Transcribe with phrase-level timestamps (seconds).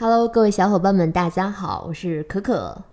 [0.00, 2.84] Hello，各位小伙伴们，大家好，我是可可。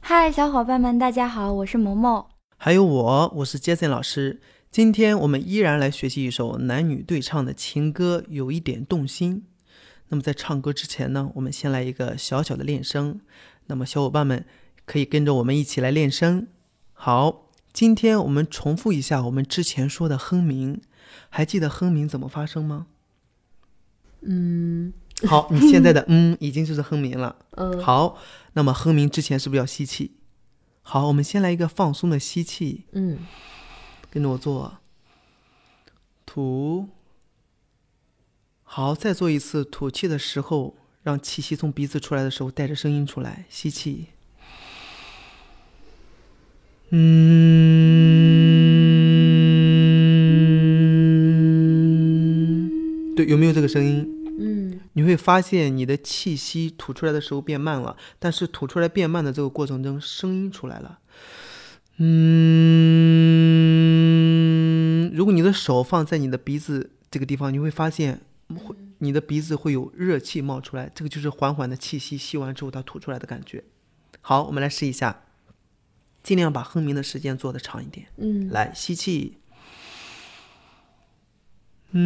[0.00, 2.24] 嗨，小伙伴们，大家好，我是萌萌。
[2.56, 4.40] 还有我，我是 Jason 老师。
[4.70, 9.44] 今天我们依然来学习一首男女对唱的情歌，有一点动心。
[10.08, 13.20] 那么在唱歌之前呢，我们先来一个小小的练声。
[13.66, 14.46] 那么小伙伴们
[14.86, 16.46] 可以跟着我们一起来练声。
[16.94, 20.80] 好，今天我们重复一下我们之前说的哼鸣，
[21.28, 22.86] 还记得哼鸣怎么发声吗？
[24.24, 24.94] 嗯，
[25.26, 27.36] 好，你现在的嗯已经就是哼鸣了。
[27.52, 28.18] 嗯好，
[28.54, 30.16] 那么哼鸣之前是不是要吸气？
[30.82, 33.18] 好，我们先来一个放松的吸气，嗯，
[34.10, 34.78] 跟着我做。
[36.26, 36.88] 吐。
[38.64, 39.64] 好，再做一次。
[39.64, 43.44] 吐气的时候，让气息从鼻子出来的时候带着声音出来。
[43.48, 44.06] 吸气。
[46.90, 47.62] 嗯。
[53.14, 54.21] 对，有没有这个声音？
[54.94, 60.98] 嗯，你会发现你的气息吐出来的时候变慢了，但是吐出来变慢的这个过程中，声音出来了。
[61.98, 62.08] 嗯，
[65.14, 73.64] 如果你的手放在你的鼻子这个地方，你会发现会你的鼻子会有热气冒出来，这个就是缓缓的气息吸完之后它吐出来的感觉。
[74.20, 75.24] 好，我们来试一下，
[76.22, 78.06] 尽量把哼鸣的时间做的长一点。
[78.16, 79.38] 嗯，来吸气，
[81.90, 82.00] 嗯，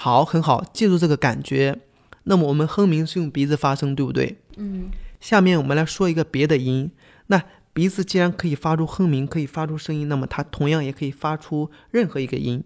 [0.00, 1.80] 好，很好，记住这个感觉。
[2.22, 4.36] 那么我们哼鸣是用鼻子发声，对不对？
[4.56, 6.92] 嗯，下面我们来说一个别的音。
[7.26, 12.62] 那鼻子既然可以发出哼鸣，可以发出声音，那么它同样也可以发出任何一个音。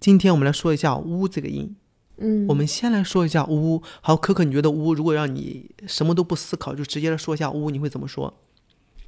[0.00, 1.76] 今天我们来说一下“呜”这个音。
[2.16, 3.82] 嗯，我们先来说一下“呜”。
[4.00, 8.32] 好，可可，你觉得“呜”如果让你什么都不思考，就直接来说一下“呜”，你会怎么说？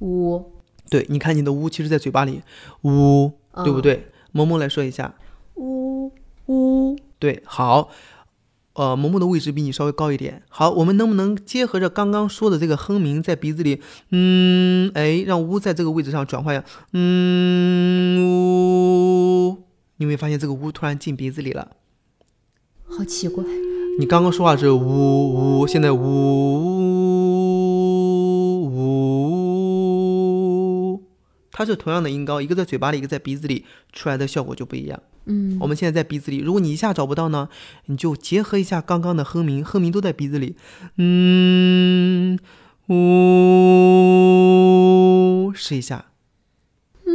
[0.01, 0.51] 呜，
[0.91, 2.43] 对，你看你的“呜”其实在嘴巴里
[2.85, 3.33] ，“呜”，
[3.65, 4.11] 对不对？
[4.31, 5.15] 萌萌来说一下，
[7.21, 7.91] 对，好。
[8.73, 10.43] 呃，萌萌的位置比你稍微高一点。
[10.47, 13.81] 好，我们能不能结合着刚刚说的这个哼鸣，在鼻子里，
[14.11, 16.63] 嗯，哎，让“呜”在这个位置上转换呀，
[16.93, 19.57] 嗯，呜，
[19.97, 21.71] 你会发现这个“呜”突然进鼻子里了。
[22.87, 23.43] 好奇怪。
[23.99, 25.97] 你刚刚说话是呜呜，现在呜
[30.93, 31.03] 呜，
[31.51, 35.03] 它是同样的音高，一个在嘴巴里，一个在鼻子里，出来的效果就不一样。
[35.25, 37.47] 嗯，我们现在在鼻子里，如果你一下找不到呢，
[37.85, 40.55] 你就结合一下刚刚的哼鸣，哼鸣都在鼻子里，
[40.97, 42.39] 嗯
[42.87, 42.93] 呜，
[45.53, 46.05] 试一下。
[47.05, 47.13] 嗯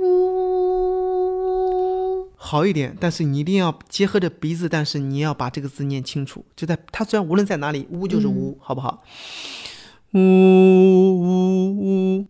[0.00, 6.44] 呜，好一点，但是你一定要结合着鼻子，但是你要把这个字念清楚。
[6.54, 9.02] 就在它虽然无论在哪里，呜就是呜，好不好？
[10.14, 10.20] 呜呜
[11.80, 12.26] 呜，呜，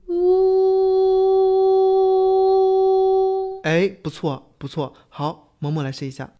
[3.63, 6.33] 哎，不错不错，好，萌萌来试一下。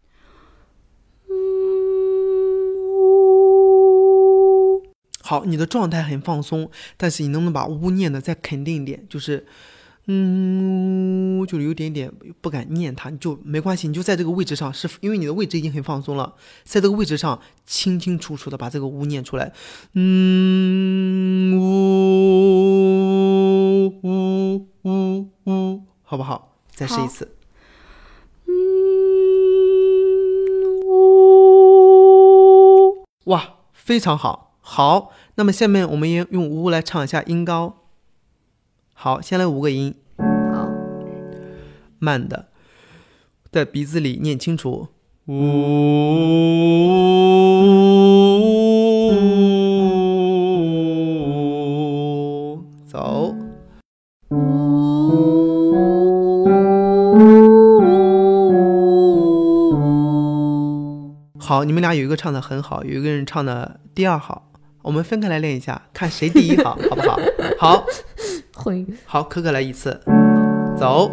[5.21, 9.05] 好，你的状态很放松，但是你能不能把呜念的再肯定一点？
[9.09, 9.45] 就是，
[10.07, 12.11] 嗯，就是有点点
[12.41, 16.35] 不敢念它，你就没关系，你就在这个位置上，是因为你的位置已经很放松了，
[16.65, 19.53] 在这个位置上清清楚楚的把这个呜念出来，
[19.93, 21.61] 嗯，呜
[24.03, 26.52] 呜呜呜，好不好？
[26.75, 27.35] 再试一次。
[33.25, 35.11] 哇，非常好，好。
[35.35, 37.77] 那么下面我们也用呜来唱一下音高。
[38.93, 40.69] 好，先来五个音，好，
[41.99, 42.49] 慢的，
[43.51, 44.89] 在鼻子里念清楚。
[45.27, 45.33] 呜，
[61.45, 64.49] 好，你们俩有一个唱的很好，有一个人唱的第二好，
[64.81, 67.19] 我们分开来练一下，看谁第一好，好不好？
[67.59, 67.85] 好，
[68.55, 69.99] 会好，可可来一次，
[70.79, 71.11] 走。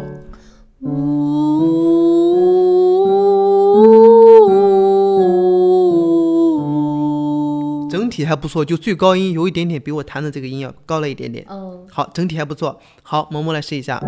[7.89, 11.45] 整体还不错，就最高音有一点点比我弹的这个音要高了一点点。
[11.49, 12.79] 哦，好，整体还不错。
[13.03, 14.01] 好，萌萌来试一下。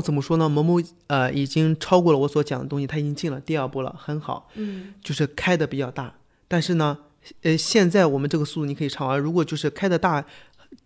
[0.00, 0.48] 怎么说呢？
[0.48, 6.14] 某某呃已经超过了我所讲的东西，他已经进了第二步了，很好，嗯就是开的比较大。
[6.48, 6.98] 但是呢，
[7.42, 10.24] 呃，现在我们这个速度你可以唱完，如果就是开的大，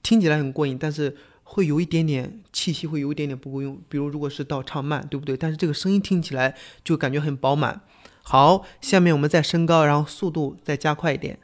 [0.02, 3.78] 听起来很过瘾，但是会有一点点气息，会有一点点不够用。
[3.88, 5.36] 比如如果是到唱慢，对不对？
[5.36, 7.82] 但是这个声音听起来就感觉很饱满。
[8.22, 11.38] 好，下面我们再升高，然后速度再加快一点。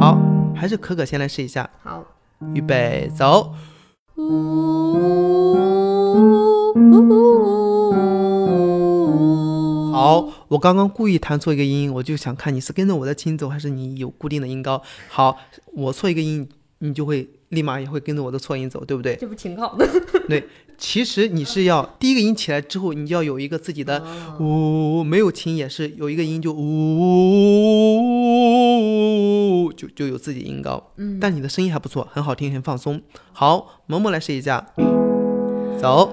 [0.00, 0.18] 好，
[0.56, 1.70] 还是可可先来试一下。
[1.82, 2.04] 好。
[2.54, 3.54] 预备，走。
[9.92, 14.82] 好，我刚刚故意弹错一个音，我就想看你是跟着我的琴走，还是你有固定的音高。
[15.08, 15.36] 好，
[15.74, 16.48] 我错一个音，
[16.78, 19.14] 你就会立马也会跟着我的错音走，对不对？
[19.16, 19.86] 这不挺好的？
[20.28, 24.02] 对，其实你是要第一个音起来之后，你就要有一个自己的
[24.40, 26.62] 呜，没有琴也是有一个音就呜，
[29.76, 30.90] 就就有自己音高。
[30.96, 33.00] 嗯，但你的声音还不错，很好听，很放松。
[33.32, 34.66] 好，萌萌来试一下，
[35.80, 36.12] 走。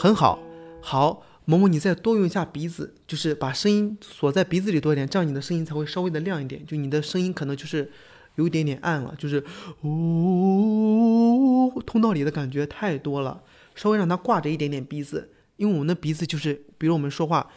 [0.00, 0.38] 很好，
[0.80, 6.64] 好，萌萌，你再多用一下鼻子，就是把声音锁在鼻子里多一点，这样你的声音才会稍微的亮一点。
[6.64, 7.92] 就你的声音可能就是
[8.36, 9.44] 有一点点暗了，就是
[9.82, 13.42] 呜，通道里的感觉太多了，
[13.74, 17.50] 稍微让它挂着一点点鼻子，因为我们的鼻子就是，比如我们说话，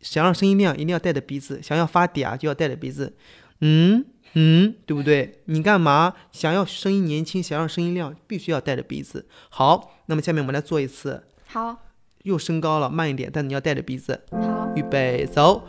[0.00, 3.12] 想让声音亮，一定要带着鼻子；想要发嗲，就要带着鼻子。
[3.60, 5.42] 嗯嗯，对不对？
[5.44, 6.14] 你干嘛？
[6.32, 9.26] 想要声音年轻，想要声音亮，必须要带着鼻子。
[9.50, 11.24] 好，那么下面我们来做一次。
[11.54, 11.76] 好，
[12.24, 14.18] 又升高了，慢一点，但你要带着鼻子。
[14.32, 15.62] 好，预备，走。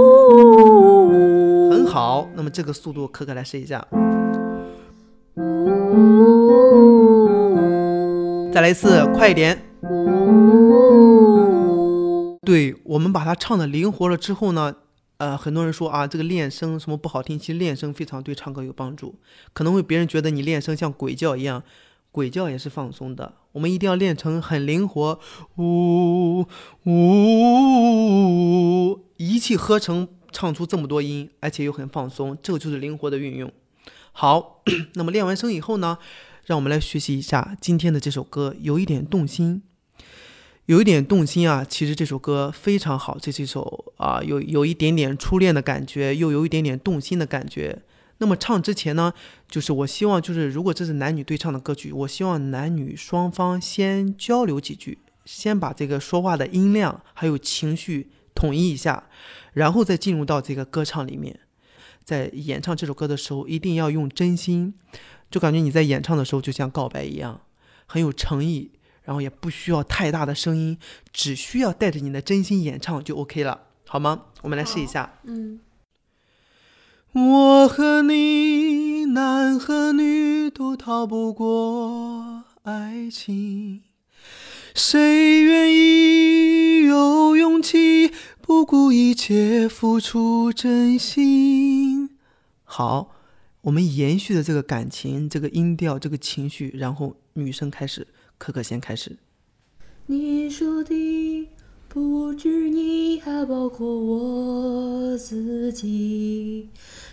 [1.72, 3.84] 很好，那么这个速度，可可来试一下。
[8.54, 9.60] 再来一次，快一点。
[12.44, 14.72] 对我们把它唱的灵活了之后呢？
[15.18, 19.14] 呃，很多人说啊，这个练声什么不好听，其实练声非常对唱歌有帮助。
[19.52, 21.62] 可能会别人觉得你练声像鬼叫一样，
[22.12, 23.34] 鬼叫也是放松的。
[23.52, 25.18] 我们一定要练成很灵活，
[25.56, 26.46] 呜
[26.84, 26.90] 呜，
[29.16, 33.50] 一气呵成唱出这么多音，而且又很放松，这个就是灵活的运用。
[34.12, 34.62] 好，
[34.96, 35.96] 那么练完声以后呢，
[36.44, 39.62] 让我们来学习一下今天的这首歌，有一点动心。
[40.66, 47.82] 有一点动心啊，其实这首歌非常好，这是一首啊，有有一点点初恋的感觉，又有一点点动心的感觉。
[48.18, 49.12] 那么唱之前呢，
[49.48, 59.08] 就是我希望，就是如果这是男女对唱的歌曲，我希望男女双方先交流几句，先把这个说话的音量还有情绪统一一下，
[59.52, 61.38] 然后再进入到这个歌唱里面。
[62.02, 64.74] 在演唱这首歌的时候，一定要用真心，
[65.30, 67.42] 就感觉你在演唱的时候就像告白一样，
[67.86, 68.72] 很有诚意。
[69.06, 70.76] 然后也不需要太大的声音，
[71.10, 74.24] 只需要带着你的真心演唱就 OK 了，好吗？
[74.42, 75.20] 我们来试一下。
[75.24, 75.60] 嗯。
[77.12, 83.80] 我和你，男和女都逃不过爱情，
[84.74, 88.12] 谁愿意有勇气
[88.42, 92.10] 不顾一切付出真心？
[92.64, 93.14] 好，
[93.62, 98.06] 我们延续的这个感情，这个音调，这个情绪，然后女生开始。
[98.38, 99.16] 可可先开始。
[100.06, 101.48] 你说的
[101.88, 106.68] 不止你，还包括我自己。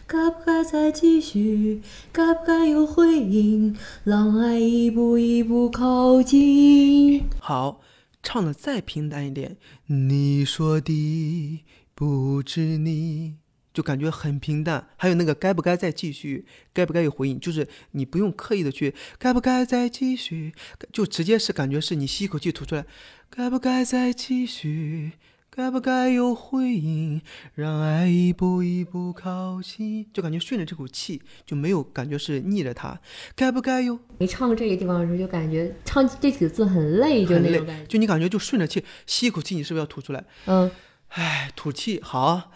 [0.06, 1.82] 该不该再继续？
[2.12, 3.76] 该不该有回应？
[4.04, 7.24] 让爱一步一步靠近。
[7.40, 7.82] 好，
[8.22, 9.58] 唱的再平淡一点。
[9.88, 11.64] 你说的
[11.96, 13.38] 不止你。
[13.74, 20.54] 就感觉很平淡，还有那个该不该再继续，该不该有回应，就是你不用刻意的去该不该再继续，
[20.92, 22.86] 就直接是感觉是你吸一口气吐出来，
[23.32, 25.14] 该不该再继续，
[25.50, 27.22] 该不该有回应，
[27.56, 33.00] 让爱一步一步靠近，就感觉顺着这口气，就没有感觉是逆着它，
[33.36, 34.00] 该不该有？
[34.20, 40.24] 你唱这个地方的时候，就感觉唱这几个字很累，就那种感觉，就你感觉就顺着气吸一口气，你是不是要吐出来？
[40.46, 40.70] 嗯，
[41.10, 42.52] 哎，吐气好。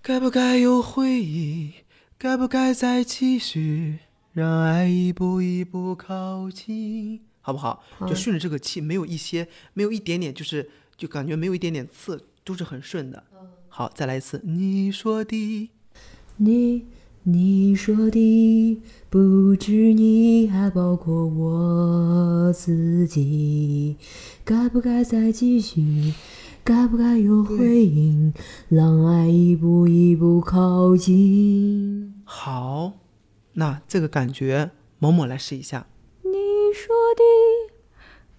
[0.00, 1.72] 该不该有回忆？
[2.16, 3.98] 该不该再继续？
[4.32, 7.84] 让爱一步一步靠近，好不好？
[8.06, 13.22] 就顺着这个气，没有一些，没有一点点，就是就感觉没有一点点刺，都是很顺的。
[13.68, 14.40] 好，再来一次。
[14.44, 15.70] 你说的，
[16.36, 16.86] 你
[17.24, 23.96] 你说的不止你，还包括我自己。
[24.44, 26.14] 该不该再继续？
[26.68, 28.34] 该不该有回应？
[28.68, 32.22] 让爱一步一步靠近。
[32.26, 32.92] 好，
[33.54, 35.86] 那这个感觉，某某来试一下。
[36.24, 36.30] 你
[36.74, 37.22] 说的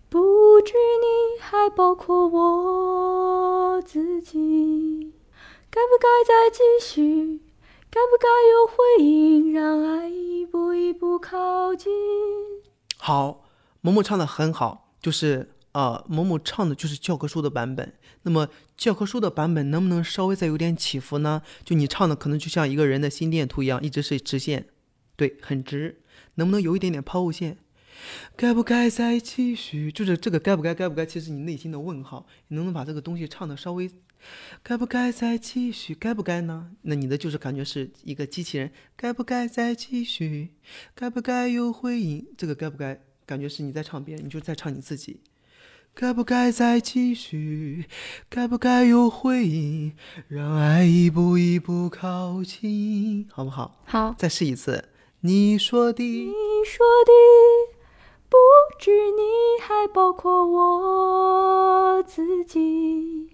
[0.09, 5.11] 不止你，还包括我自己。
[5.71, 7.41] 该不该再继续？
[7.89, 9.51] 该不该有回应？
[9.51, 11.91] 让爱一步一步靠近。
[12.95, 13.45] 好，
[13.81, 15.49] 某某唱的很好，就是。
[15.71, 17.93] 啊，某某唱的就是教科书的版本。
[18.23, 21.41] 那么教科书的版本能不能稍微再有点起伏呢？
[21.63, 24.65] 就你唱的可能就像一个人的心电图一样，一直是直线，
[25.15, 26.01] 对，很直。
[26.35, 27.57] 能不能有一点点抛物线？
[28.35, 29.91] 该不该再继续？
[29.91, 33.91] 就是这个该不该该不该，其实你内心的问号，你能不能把这个东西唱的稍微？
[34.63, 35.95] 该不该再继续？
[35.95, 36.71] 该不该呢？
[36.81, 40.55] 那你的就是感觉是一个机器人，该不该再继续？
[40.95, 42.25] 该不该有回应？
[42.37, 43.01] 这个该不该？
[43.25, 45.21] 感觉是你在唱别人，你就在唱你自己。
[45.93, 47.85] 该不该再继续？
[48.29, 49.93] 该不该有回应？
[50.29, 53.75] 让爱一步一步靠近，好不好？
[53.85, 54.89] 好，再试一次。
[55.21, 56.33] 你说的，你
[56.65, 57.11] 说的
[58.29, 58.37] 不
[58.79, 63.29] 止你，还包括我自己。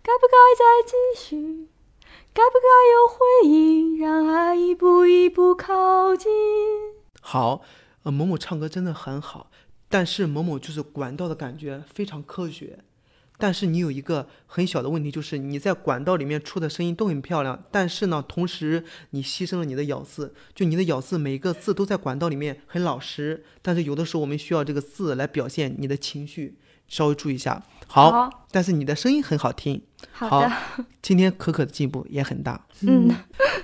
[0.00, 1.68] 该不该再继续？
[2.32, 3.98] 该不该有回应？
[3.98, 6.30] 让爱一步一步靠近。
[7.20, 7.62] 好，
[8.04, 9.47] 呃，某某唱歌真的很好，
[9.88, 12.78] 但是某某就是管道的感觉非常科学。
[13.40, 27.62] 但是你有一个很小的问题，就是你在管道里面出的声音都很漂亮，但是呢，同时你牺牲了你的咬字，就你的咬字每一个字都在管道里面很老实，但是有的时候我们需要这个字来表现你的情绪，稍微注意一下。
[27.86, 29.80] 好，好但是你的声音很好听。
[30.10, 30.52] 好的，
[31.00, 32.66] 今天可可的进步也很大。
[32.80, 33.08] 嗯，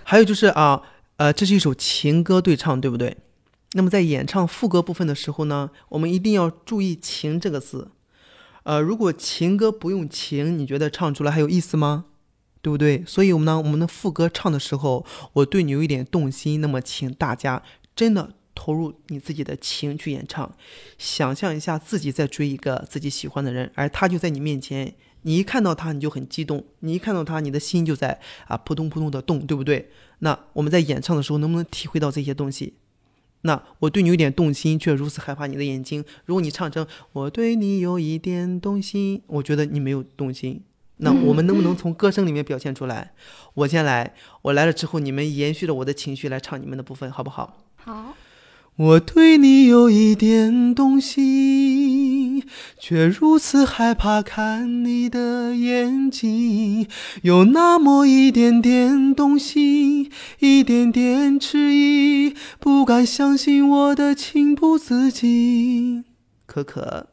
[0.04, 0.80] 还有就是啊，
[1.16, 3.16] 呃，这是一首情歌对唱，对不对？
[3.76, 7.90] 那么在演唱副歌部分的时候呢，我们一定要注意“情”这个字。
[8.62, 12.06] 呃，如果情歌不用情，你觉得唱出来还有意思吗？
[12.62, 13.04] 对不对？
[13.06, 15.04] 所以我们呢，我们的副歌唱的时候，
[15.34, 17.62] 我对你有一点动心，那么请大家
[17.94, 20.54] 真的投入你自己的情去演唱，
[20.96, 29.90] 想象一下自己在追一个自己喜欢的人，而他就在你面前，你一看到他你就很激动，你一看到他你的心就在啊扑通扑通的动，对不对？
[30.20, 32.74] 那我们在演唱的时候能不能体会到这些东西？
[33.46, 36.02] 那我对你有点动心，却如此害怕你的眼睛。
[36.24, 40.62] 如果你唱成我对你有一点动心，我觉得你没有动心。
[40.98, 43.12] 那我们能不能从歌声里面表现出来？
[43.52, 47.58] 我先来，我来了之后，你们延续着我的情绪来唱你们的部分，好不好？
[47.76, 48.14] 好，
[48.76, 51.24] 我对你有一点动心，
[52.78, 56.88] 却如此害怕看你的眼睛，
[57.22, 66.04] 有那么一点点动心，一点点迟疑，不敢相信我的情不自禁。
[66.46, 67.08] 可可，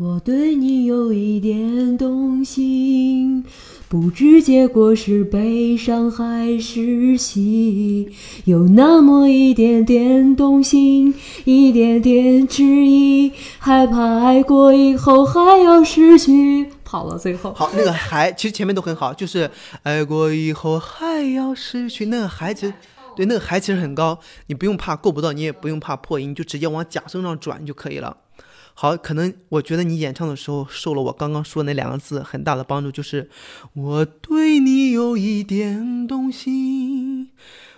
[0.00, 3.44] 我对你有一点动心，
[3.88, 8.08] 不知结果是悲伤还是喜，
[8.44, 11.12] 有那么一点点动心，
[11.44, 16.66] 一点点迟疑，害怕爱过以后还要失去。
[16.84, 19.50] 跑到最后，好，那个还其实前面都很好，就是
[19.82, 22.74] 爱过以后还要失去，那个还其实
[23.16, 28.16] 对那个还其实很高，你不用怕够不到，你也不用怕破音，就直接往假声上转就可以了。
[28.80, 33.28] 好，可能我觉得你演唱的时候受了我刚刚说那两个字很大的帮助，就是
[33.72, 37.28] 我对你有一点动心，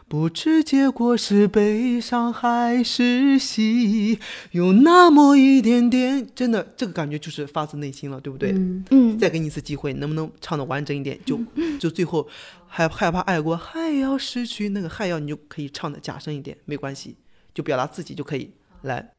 [0.07, 4.19] 不知结果是悲伤还是喜，
[4.51, 8.53] 有那么一点点，真的这个感觉就是发自内心了，对不对？
[8.53, 11.19] 嗯，嗯，再给你一次机会，能不能唱的完整一点？
[11.25, 11.41] 就
[11.79, 12.29] 就最后
[12.67, 17.17] 害害怕爱过还要失去那个还要，你就可以唱的假声一点，没关系，
[17.55, 18.51] 就表达自己就可以。
[18.83, 19.13] 来，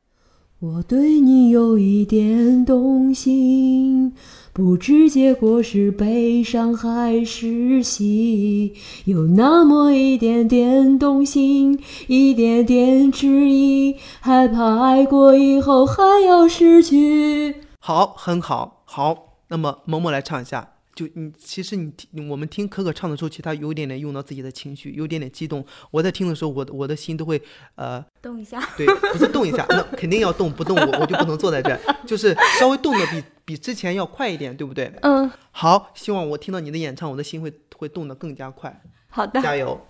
[0.61, 4.13] 我对你有一点动心，
[4.53, 8.71] 不知结果是悲伤还是喜，
[9.05, 17.55] 有那么一点点动心，一点点迟疑，害怕爱过以后还要失去。
[17.79, 19.39] 好，很好，好。
[19.47, 20.73] 那么萌萌来唱一下。
[21.07, 25.65] 就你，其实你听我们听可可唱的时候，其实他有一点点用到自己的情绪，有一点点激动。
[25.89, 27.41] 我在听的时候，我的我的心都会
[27.75, 28.61] 呃，动一下。
[28.77, 34.93] 对，不是动一下，那肯定要动，不动我我就不能坐在这儿，就是稍微动的比比之前要快一点，对不对？
[35.01, 39.41] 嗯，好，希望我听到你的演唱，我的心会会动得更加快，好的。
[39.41, 39.81] 加油！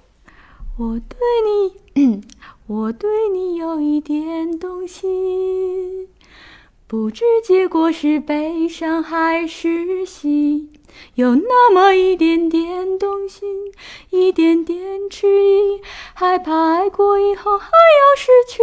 [0.77, 1.17] 我对
[1.95, 2.21] 你，
[2.65, 6.07] 我对你有一点动心，
[6.87, 10.69] 不知结果是悲伤还是喜，
[11.15, 13.47] 有那么一点点动心，
[14.09, 15.81] 一点点迟疑，
[16.13, 18.61] 害怕爱过以后还要失去。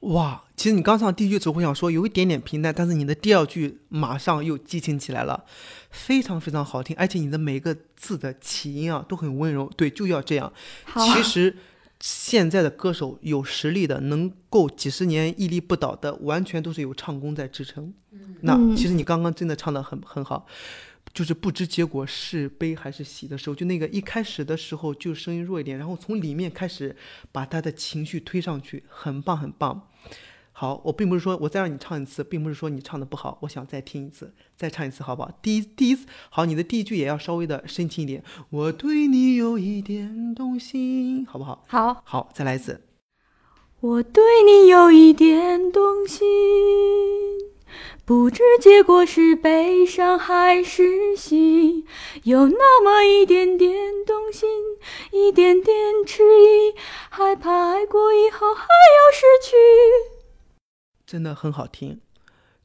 [0.00, 5.44] 哇，其实你刚唱第一句时候，我想说有一点点平淡，但是你的第二句马上又激情起来了，
[5.90, 10.52] 非常非常好听，而且你的每个字的起音啊都很温柔，对，就要这样。
[10.84, 11.56] 好其实
[11.98, 17.92] 现在的歌手有实力的，能够几十年屹立不倒的，完全都是有唱功在支撑。
[18.42, 20.46] 那嗯其实你刚刚真的唱的很很好。
[21.14, 26.94] 就是不知结果是悲还是喜的时候，就那个一开始的时候就声音弱一点，然后从里面开始
[27.32, 29.88] 把他的情绪推上去，很棒很棒。
[30.52, 35.30] 好，我并不是说我再让你唱一次，并不是说你唱的不好，我想再听一次，再唱一次，好不好？
[35.42, 38.24] 第一第一次，好，你的第一句也要稍微的深情一点。
[38.48, 41.62] 我对你有一点动心，好不好？
[41.68, 42.80] 好，好，再来一次。
[43.80, 46.26] 我对你有一点动心，
[48.04, 51.84] 不知结果是悲伤还是喜，
[52.22, 53.74] 有那么一点点
[54.06, 54.48] 动心，
[55.10, 56.74] 一点点迟疑，
[57.10, 59.56] 害怕爱过以后还要失去。
[61.04, 62.00] 真的很好听，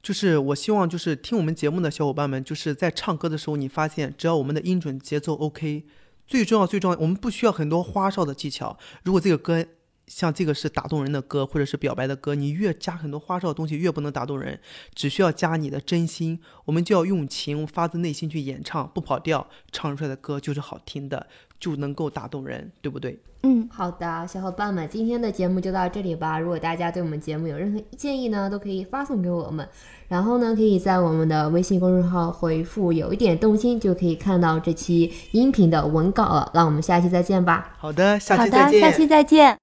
[0.02, 5.86] 就是我希望就是听我们节目的小伙伴们，就是在唱歌的时候，你发现只要我们的音准节奏 OK，
[6.28, 8.78] 最重要最重要，我们不需要很多花哨的技巧。
[9.04, 9.66] 如果这个歌
[10.12, 14.60] 像这个是打动人的歌，或者是表白的歌，你越加很多花哨的东西，越不能打动人。
[14.94, 21.26] 只需要加你的真心，我们就要用情，发自内心去演唱，不跑调，唱出来的歌就是好听的，
[21.60, 23.18] 就能够打动人，对不对？
[23.44, 26.38] 嗯，好的，小伙伴们，今天的节目就到这里吧。
[26.38, 29.68] 如果大家对我们节目有任何建议呢，都可以发送给我们。
[30.08, 36.52] 然后呢，可以在我们的微信公众号回复“有一点动心”，就可以看到这期音频的文稿了。
[36.54, 37.74] 那我们下期再见吧。
[37.80, 38.82] 好的，下，期再见。
[38.82, 39.60] 下期再见。